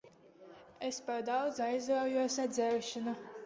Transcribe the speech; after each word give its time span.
Es 0.87 0.97
par 1.11 1.21
daudz 1.29 1.61
aizraujos 1.67 2.41
ar 2.47 2.53
dzeršanu. 2.59 3.19